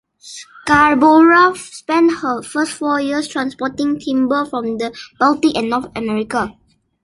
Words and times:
"Scarborough" 0.17 1.53
spent 1.53 2.21
her 2.23 2.41
first 2.41 2.71
four 2.71 2.99
years 2.99 3.27
transporting 3.27 3.99
timber 3.99 4.45
from 4.47 4.65
the 4.79 4.97
Baltic 5.19 5.55
and 5.55 5.69
North 5.69 5.95
America. 5.95 6.57